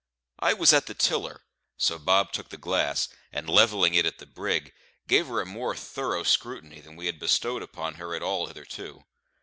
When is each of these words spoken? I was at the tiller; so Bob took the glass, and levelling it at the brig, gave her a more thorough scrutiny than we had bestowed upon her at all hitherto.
I 0.39 0.53
was 0.53 0.73
at 0.73 0.87
the 0.87 0.95
tiller; 0.95 1.43
so 1.77 1.99
Bob 1.99 2.31
took 2.31 2.49
the 2.49 2.57
glass, 2.57 3.07
and 3.31 3.47
levelling 3.47 3.93
it 3.93 4.03
at 4.03 4.17
the 4.17 4.25
brig, 4.25 4.73
gave 5.07 5.27
her 5.27 5.41
a 5.41 5.45
more 5.45 5.75
thorough 5.75 6.23
scrutiny 6.23 6.81
than 6.81 6.95
we 6.95 7.05
had 7.05 7.19
bestowed 7.19 7.61
upon 7.61 7.93
her 8.01 8.15
at 8.15 8.23
all 8.23 8.47
hitherto. 8.47 9.03